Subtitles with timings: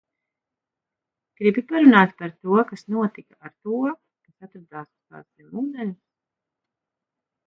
[1.41, 5.97] Gribi parunāt par to, kas notika ar to, kas atradās uz tās zemūdenes?